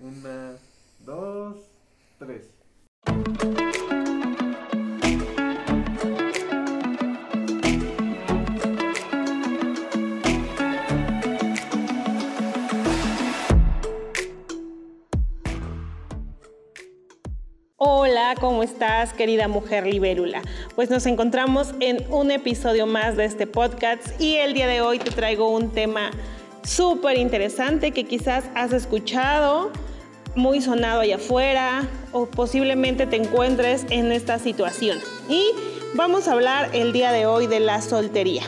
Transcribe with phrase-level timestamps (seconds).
[0.00, 0.56] una,
[1.04, 1.56] dos,
[2.18, 2.42] tres.
[17.76, 20.42] Hola, ¿cómo estás, querida mujer libérula?
[20.76, 24.98] Pues nos encontramos en un episodio más de este podcast y el día de hoy
[24.98, 26.10] te traigo un tema
[26.64, 29.70] súper interesante que quizás has escuchado,
[30.34, 34.98] muy sonado allá afuera o posiblemente te encuentres en esta situación.
[35.28, 35.44] Y
[35.94, 38.42] vamos a hablar el día de hoy de la soltería.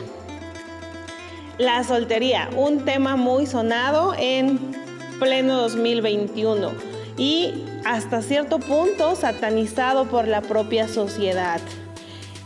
[1.57, 4.59] La soltería, un tema muy sonado en
[5.19, 6.71] pleno 2021
[7.17, 11.59] y hasta cierto punto satanizado por la propia sociedad.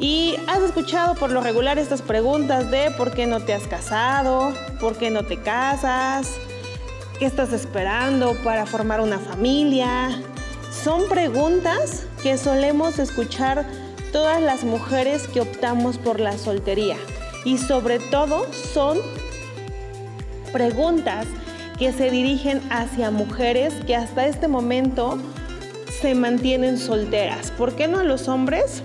[0.02, 4.52] Y has escuchado por lo regular estas preguntas de por qué no te has casado,
[4.80, 6.38] por qué no te casas,
[7.20, 10.10] qué estás esperando para formar una familia.
[10.72, 13.64] Son preguntas que solemos escuchar
[14.12, 16.98] todas las mujeres que optamos por la soltería.
[17.46, 18.98] Y sobre todo son
[20.52, 21.28] preguntas
[21.78, 25.20] que se dirigen hacia mujeres que hasta este momento
[26.02, 27.52] se mantienen solteras.
[27.52, 28.82] ¿Por qué no a los hombres?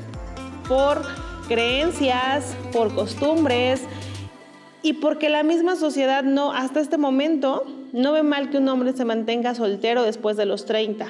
[0.69, 1.03] Por
[1.49, 3.83] creencias, por costumbres
[4.83, 8.93] y porque la misma sociedad no, hasta este momento, no ve mal que un hombre
[8.93, 11.09] se mantenga soltero después de los 30.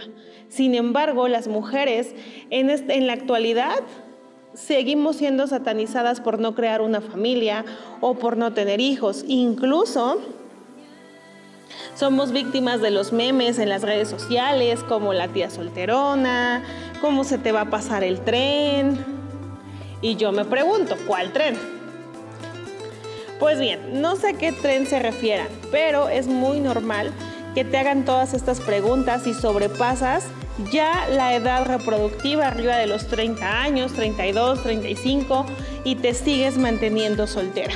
[0.48, 2.14] Sin embargo, las mujeres
[2.50, 3.74] en, en la actualidad
[4.54, 7.64] seguimos siendo satanizadas por no crear una familia
[8.00, 9.24] o por no tener hijos.
[9.26, 10.20] Incluso
[11.94, 16.62] somos víctimas de los memes en las redes sociales, como la tía solterona,
[17.00, 19.15] cómo se te va a pasar el tren,
[20.06, 21.56] y yo me pregunto, ¿cuál tren?
[23.40, 27.12] Pues bien, no sé a qué tren se refieran, pero es muy normal
[27.56, 30.24] que te hagan todas estas preguntas y sobrepasas
[30.70, 35.44] ya la edad reproductiva arriba de los 30 años, 32, 35
[35.82, 37.74] y te sigues manteniendo soltera.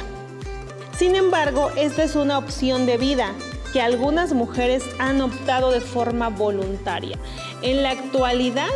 [0.97, 3.34] Sin embargo, esta es una opción de vida
[3.72, 7.18] que algunas mujeres han optado de forma voluntaria.
[7.62, 8.70] En la actualidad,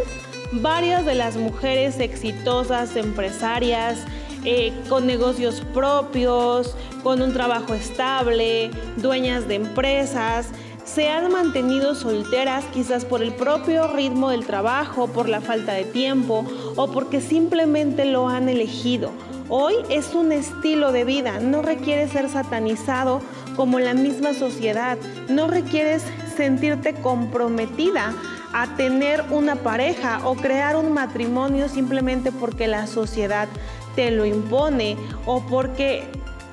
[0.61, 4.05] varias de las mujeres exitosas, empresarias,
[4.45, 10.49] eh, con negocios propios, con un trabajo estable, dueñas de empresas,
[10.85, 15.85] se han mantenido solteras quizás por el propio ritmo del trabajo, por la falta de
[15.85, 16.45] tiempo
[16.77, 19.11] o porque simplemente lo han elegido.
[19.49, 23.21] Hoy es un estilo de vida, no requiere ser satanizado
[23.57, 24.99] como la misma sociedad,
[25.29, 26.03] no requieres
[26.37, 28.15] sentirte comprometida
[28.55, 33.49] a tener una pareja o crear un matrimonio simplemente porque la sociedad
[33.97, 36.05] te lo impone o porque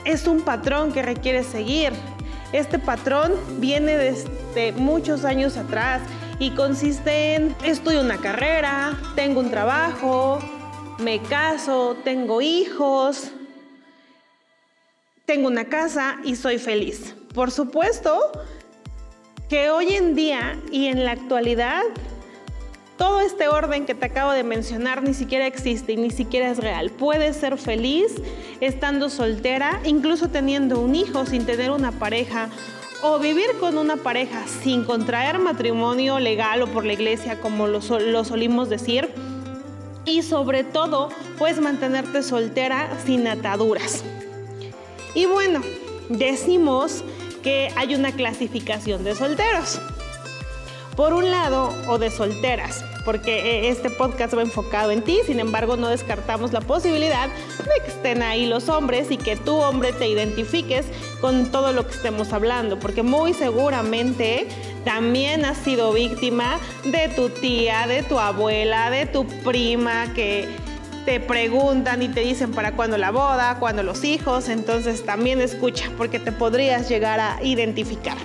[0.04, 1.94] es un patrón que requieres seguir.
[2.54, 6.02] Este patrón viene desde muchos años atrás
[6.40, 10.40] y consiste en estudio una carrera, tengo un trabajo,
[10.98, 13.32] me caso, tengo hijos,
[15.28, 17.14] tengo una casa y soy feliz.
[17.36, 18.32] Por supuesto,
[19.52, 21.82] que hoy en día y en la actualidad
[22.96, 26.58] todo este orden que te acabo de mencionar ni siquiera existe y ni siquiera es
[26.58, 26.90] real.
[26.90, 28.16] Puedes ser feliz
[28.62, 32.48] estando soltera, incluso teniendo un hijo sin tener una pareja
[33.04, 37.82] o vivir con una pareja sin contraer matrimonio legal o por la iglesia como lo,
[38.00, 39.10] lo solimos decir.
[40.06, 44.02] Y sobre todo, puedes mantenerte soltera sin ataduras.
[45.14, 45.60] Y bueno,
[46.08, 47.04] decimos
[47.42, 49.80] que hay una clasificación de solteros.
[50.96, 55.40] Por un lado, o de solteras, porque eh, este podcast va enfocado en ti, sin
[55.40, 59.94] embargo no descartamos la posibilidad de que estén ahí los hombres y que tú hombre
[59.94, 60.86] te identifiques
[61.22, 64.48] con todo lo que estemos hablando, porque muy seguramente
[64.84, 70.48] también has sido víctima de tu tía, de tu abuela, de tu prima que
[71.06, 75.92] te preguntan y te dicen para cuándo la boda, cuándo los hijos, entonces también escucha
[75.98, 78.18] porque te podrías llegar a identificar.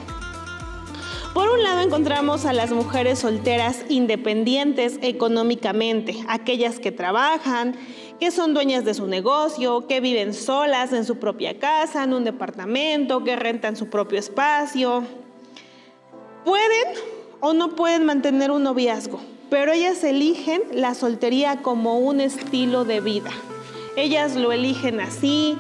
[1.35, 7.77] Por un lado encontramos a las mujeres solteras independientes económicamente, aquellas que trabajan,
[8.19, 12.25] que son dueñas de su negocio, que viven solas en su propia casa, en un
[12.25, 15.05] departamento, que rentan su propio espacio.
[16.45, 16.95] Pueden
[17.41, 19.21] o no pueden mantener un noviazgo,
[19.51, 23.31] pero ellas eligen la soltería como un estilo de vida.
[23.97, 25.57] Ellas lo eligen así,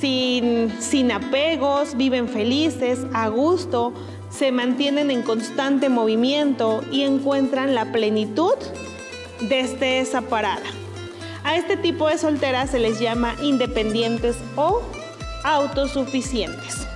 [0.00, 3.92] sin, sin apegos, viven felices, a gusto,
[4.30, 8.54] se mantienen en constante movimiento y encuentran la plenitud
[9.48, 10.66] desde esa parada.
[11.44, 14.82] A este tipo de solteras se les llama independientes o
[15.44, 16.86] autosuficientes.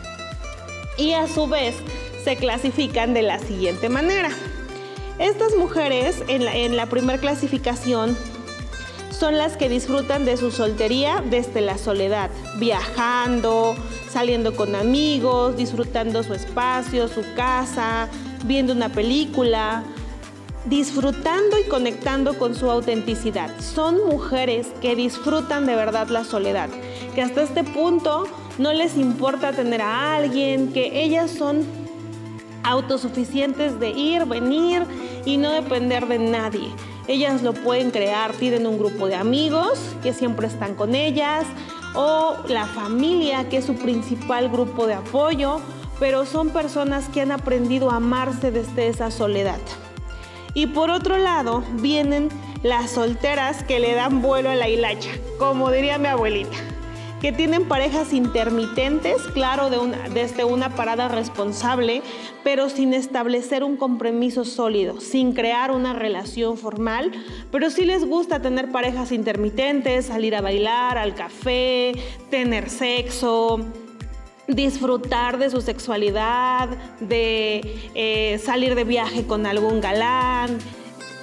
[0.97, 1.75] Y a su vez
[2.25, 4.31] se clasifican de la siguiente manera.
[5.19, 8.17] Estas mujeres en la, primera clasificación
[9.11, 13.77] son las que disfrutan de su soltería desde la soledad, viajando,
[14.11, 18.09] saliendo con amigos, disfrutando su espacio, su casa,
[18.45, 19.85] viendo una película,
[20.65, 23.51] disfrutando y conectando con su autenticidad.
[23.61, 26.69] Son mujeres que disfrutan de verdad la soledad,
[27.15, 28.27] que hasta este punto
[28.59, 31.84] no les importa tener a alguien, que ellas son
[32.65, 34.85] autosuficientes de ir, venir
[35.25, 36.69] y no depender de nadie.
[37.07, 41.45] Ellas lo pueden crear, tienen un grupo de amigos que siempre están con ellas
[41.95, 45.61] o la familia que es su principal grupo de apoyo,
[46.01, 49.61] pero son personas que han aprendido a amarse desde esa soledad.
[50.55, 52.31] Y por otro lado vienen
[52.63, 56.74] las solteras que le dan vuelo a la hilacha, como diría mi abuelita
[57.25, 62.03] que tienen parejas intermitentes, claro, de una, desde una parada responsable,
[62.43, 67.13] pero sin establecer un compromiso sólido, sin crear una relación formal,
[67.51, 71.93] pero sí les gusta tener parejas intermitentes, salir a bailar, al café,
[72.29, 73.59] tener sexo,
[74.47, 76.69] disfrutar de su sexualidad,
[77.01, 80.59] de eh, salir de viaje con algún galán.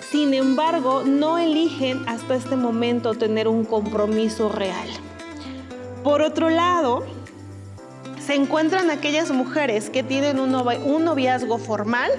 [0.10, 4.90] Sin embargo, no eligen hasta este momento tener un compromiso real.
[6.04, 7.06] Por otro lado,
[8.26, 12.10] se encuentran aquellas mujeres que tienen un, noviazgo formal,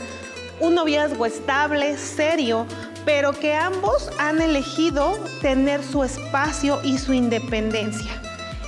[0.61, 2.65] un noviazgo estable, serio,
[3.05, 8.13] pero que ambos han elegido tener su espacio y su independencia.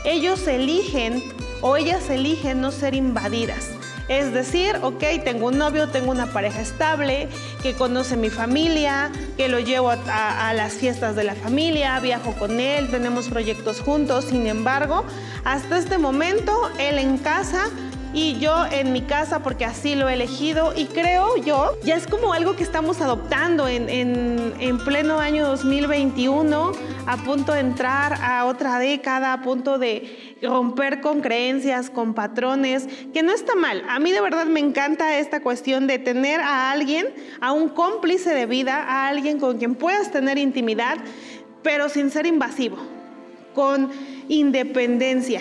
[0.04, 1.22] Ellos eligen
[1.60, 3.70] o ellas eligen no ser invadidas.
[4.08, 7.28] Es decir, ok, tengo un novio, tengo una pareja estable,
[7.62, 12.60] que conoce mi familia, que lo llevo a, las fiestas de la familia, viajo con
[12.60, 14.26] él, tenemos proyectos juntos.
[14.26, 15.04] Sin embargo,
[15.44, 17.70] hasta este momento, él en casa
[18.14, 22.06] y yo en mi casa porque así lo he elegido y creo yo, ya es
[22.06, 26.72] como algo que estamos adoptando en, en, pleno año 2021,
[27.06, 32.86] a punto de entrar a otra década, a punto de romper con creencias, con patrones,
[33.12, 33.82] que no está mal.
[33.88, 37.08] A mí de verdad me encanta esta cuestión de tener a alguien,
[37.40, 40.98] a un cómplice de vida, a alguien con quien puedas tener intimidad,
[41.64, 42.76] pero sin ser invasivo,
[43.54, 43.90] con
[44.28, 45.40] independencia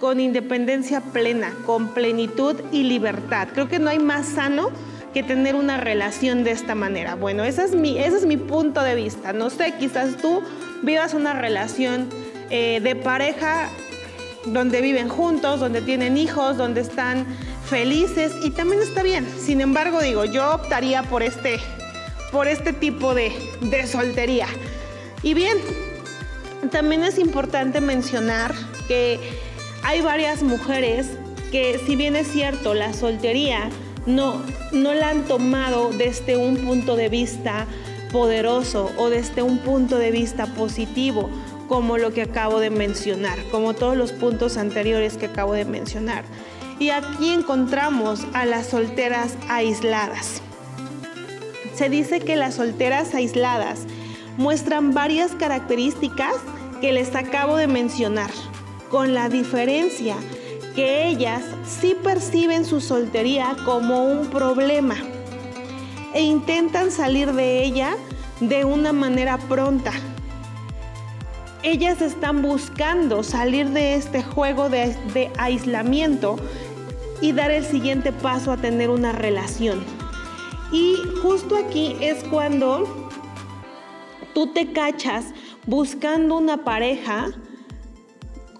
[0.00, 3.48] con independencia plena, con plenitud y libertad.
[3.52, 4.70] Creo que no hay más sano
[5.12, 7.16] que tener una relación de esta manera.
[7.16, 9.32] Bueno, ese es mi, ese es mi punto de vista.
[9.32, 10.42] No sé, quizás tú
[10.82, 12.08] vivas una relación
[12.48, 13.68] eh, de pareja
[14.46, 17.26] donde viven juntos, donde tienen hijos, donde están
[17.66, 19.26] felices y también está bien.
[19.38, 21.60] Sin embargo, digo, yo optaría por este,
[22.32, 24.46] por este tipo de, de soltería.
[25.22, 25.58] Y bien,
[26.70, 28.54] también es importante mencionar
[28.88, 29.49] que
[29.82, 31.08] hay varias mujeres
[31.50, 33.70] que si bien es cierto, la soltería
[34.06, 34.42] no,
[34.72, 37.66] no la han tomado desde un punto de vista
[38.12, 41.30] poderoso o desde un punto de vista positivo,
[41.68, 46.24] como lo que acabo de mencionar, como todos los puntos anteriores que acabo de mencionar.
[46.78, 50.42] Y aquí encontramos a las solteras aisladas.
[51.74, 53.80] Se dice que las solteras aisladas
[54.36, 56.34] muestran varias características
[56.80, 58.30] que les acabo de mencionar
[58.90, 60.16] con la diferencia
[60.74, 64.96] que ellas sí perciben su soltería como un problema
[66.12, 67.96] e intentan salir de ella
[68.40, 69.92] de una manera pronta.
[71.62, 76.36] Ellas están buscando salir de este juego de, aislamiento
[77.20, 79.84] y dar el siguiente paso a tener una relación.
[80.72, 83.10] Y justo aquí es cuando
[84.32, 85.26] tú te cachas
[85.66, 87.28] buscando una pareja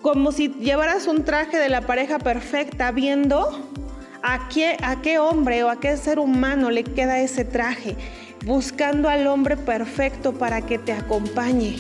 [0.03, 3.49] como si llevaras un traje de la pareja perfecta, viendo
[4.23, 7.97] a qué, a qué hombre o a qué ser humano le queda ese traje,
[8.45, 11.77] buscando al hombre perfecto para que te acompañe.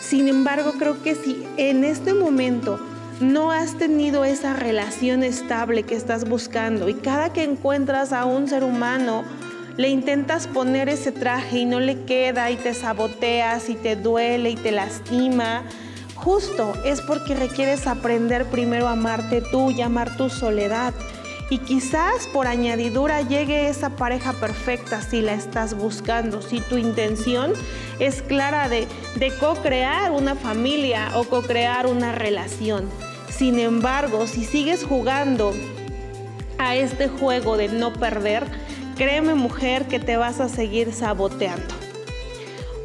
[0.00, 2.78] Sin embargo, creo que si en este momento
[3.20, 8.48] no has tenido esa relación estable que estás buscando y cada que encuentras a un
[8.48, 9.24] ser humano,
[9.76, 14.50] le intentas poner ese traje y no le queda y te saboteas y te duele
[14.50, 15.64] y te lastima,
[16.14, 20.94] justo es porque requieres aprender primero a amarte tú y amar tu soledad.
[21.50, 27.52] Y quizás por añadidura llegue esa pareja perfecta si la estás buscando, si tu intención
[27.98, 32.88] es clara de, de co-crear una familia o co-crear una relación.
[33.28, 35.52] Sin embargo, si sigues jugando
[36.58, 38.46] a este juego de no perder,
[38.96, 41.83] créeme mujer que te vas a seguir saboteando.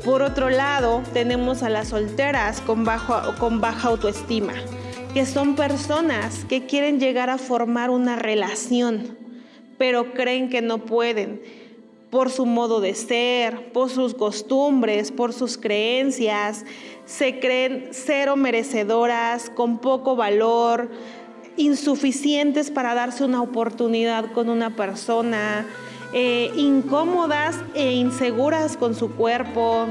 [0.03, 2.85] Por otro lado, tenemos a las solteras con,
[3.37, 4.53] con baja autoestima,
[5.13, 9.17] que son personas que quieren llegar a formar una relación,
[9.77, 11.41] pero creen que no pueden
[12.09, 16.65] por su modo de ser, por sus costumbres, por sus creencias,
[17.05, 20.89] se creen cero merecedoras, con poco valor,
[21.55, 25.67] insuficientes para darse una oportunidad con una persona,
[26.13, 29.87] eh, incómodas e inseguras con su cuerpo,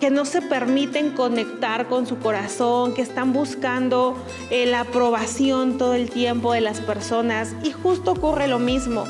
[0.00, 4.16] que no se permiten conectar con su corazón, que están buscando
[4.50, 7.54] eh, la aprobación todo el tiempo de las personas.
[7.62, 9.04] Y justo ocurre lo mismo.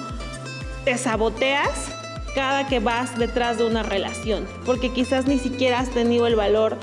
[0.85, 1.92] Te saboteas
[2.35, 6.76] cada que vas detrás de una relación, porque quizás ni siquiera has tenido el valor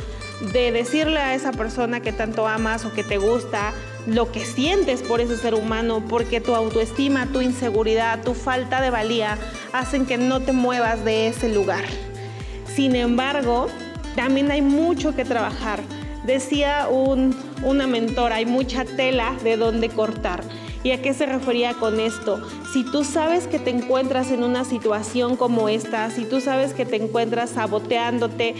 [0.53, 3.73] de decirle a esa persona que tanto amas o que te gusta
[4.07, 8.89] lo que sientes por ese ser humano, porque tu autoestima, tu inseguridad, tu falta de
[8.89, 9.37] valía
[9.73, 11.83] hacen que no te muevas de ese lugar.
[12.73, 13.67] Sin embargo,
[14.15, 15.81] también hay mucho que trabajar.
[16.25, 20.43] Decía una mentora, hay mucha tela de dónde cortar.
[20.83, 22.41] ¿Y a qué se refería con esto?
[22.71, 26.85] Si tú sabes que te encuentras en una situación como esta, si tú sabes que
[26.85, 28.55] te encuentras saboteándote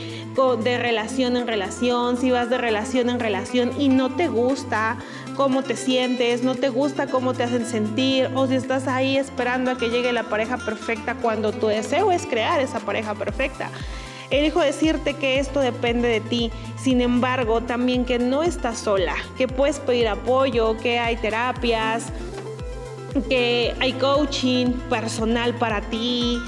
[0.61, 4.97] de relación en relación, si vas de relación en relación y no te gusta
[5.37, 9.69] cómo te sientes, no te gusta cómo te hacen sentir, o si estás ahí esperando
[9.69, 13.69] a que llegue la pareja perfecta cuando tu deseo es crear esa pareja perfecta.
[14.31, 19.47] Elijo decirte que esto depende de ti, sin embargo, también que no estás sola, que
[19.47, 22.07] puedes pedir apoyo, que hay terapias,
[23.29, 26.39] que hay coaching personal para ti,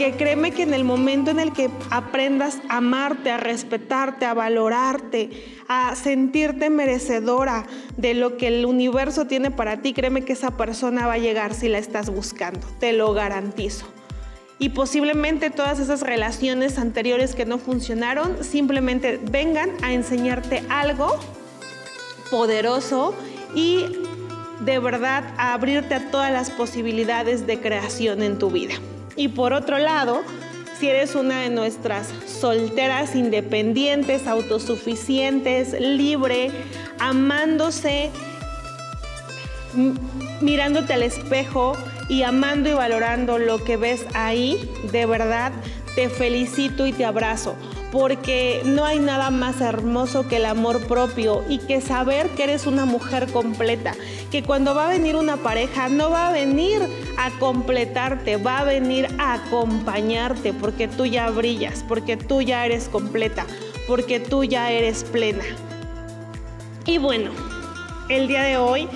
[0.00, 4.32] que créeme que en el momento en el que aprendas a amarte, a respetarte, a
[4.32, 5.28] valorarte,
[5.68, 7.66] a sentirte merecedora
[7.98, 11.52] de lo que el universo tiene para ti, créeme que esa persona va a llegar
[11.52, 13.84] si la estás buscando, te lo garantizo
[14.58, 21.20] y posiblemente todas esas relaciones anteriores que no funcionaron simplemente vengan a enseñarte algo
[22.30, 23.14] poderoso
[23.54, 23.84] y
[24.60, 28.74] de verdad a abrirte a todas las posibilidades de creación en tu vida.
[29.20, 30.22] Y por otro lado,
[30.78, 36.50] si eres una de nuestras solteras independientes, autosuficientes, libre,
[36.98, 38.08] amándose,
[40.40, 41.76] mirándote al espejo,
[42.08, 44.58] y amando y valorando lo que ves ahí,
[44.90, 45.52] de verdad
[45.94, 47.56] te felicito y te abrazo,
[47.92, 52.66] porque no hay nada más hermoso que el amor propio y que saber que eres
[52.66, 53.94] una mujer completa,
[54.30, 56.80] que cuando va a venir una pareja no va a venir
[57.18, 62.88] a completarte, va a venir a acompañarte, porque tú ya brillas, porque tú ya eres
[62.88, 63.46] completa,
[63.86, 65.44] porque tú ya eres plena.
[66.86, 67.30] Y bueno,
[68.08, 68.88] el día de hoy,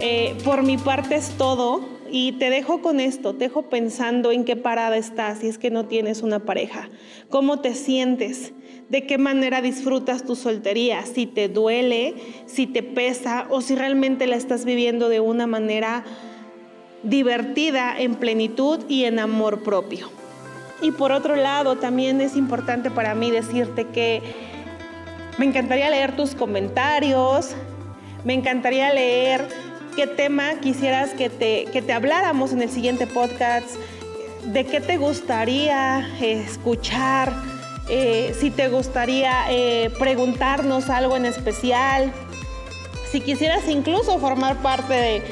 [0.00, 1.95] eh, por mi parte es todo.
[2.10, 5.70] Y te dejo con esto, te dejo pensando en qué parada estás si es que
[5.70, 6.88] no tienes una pareja,
[7.28, 8.52] cómo te sientes,
[8.88, 12.14] de qué manera disfrutas tu soltería, si te duele,
[12.46, 16.04] si te pesa o si realmente la estás viviendo de una manera
[17.02, 20.10] divertida, en plenitud y en amor propio.
[20.82, 24.22] Y por otro lado, también es importante para mí decirte que
[25.38, 27.54] me encantaría leer tus comentarios,
[28.24, 29.46] me encantaría leer
[29.96, 33.76] qué tema quisieras que te, que te habláramos en el siguiente podcast,
[34.44, 37.32] de qué te gustaría escuchar,
[37.88, 42.12] eh, si te gustaría eh, preguntarnos algo en especial,
[43.10, 45.22] si quisieras incluso formar parte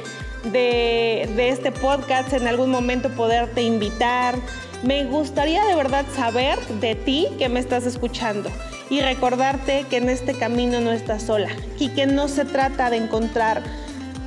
[0.44, 4.34] de, de este podcast, en algún momento poderte invitar.
[4.82, 8.50] Me gustaría de verdad saber de ti que me estás escuchando
[8.90, 12.98] y recordarte que en este camino no estás sola y que no se trata de
[12.98, 13.62] encontrar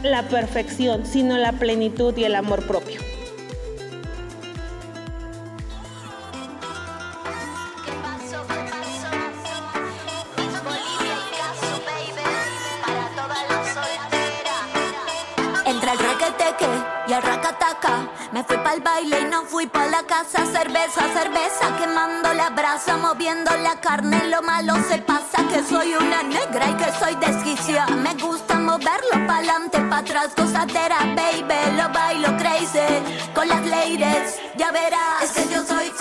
[0.08, 3.17] la perfección, sino la plenitud y el amor propio.
[21.48, 26.70] cabeza, quemando la brasa, moviendo la carne, lo malo se pasa, que soy una negra
[26.70, 27.96] y que soy desquiciada.
[27.96, 34.72] Me gusta moverlo pa'lante, pa' atrás, gozadera, baby, lo bailo crazy, con las ladies, ya
[34.72, 35.24] verás.
[35.24, 35.92] Es que yo soy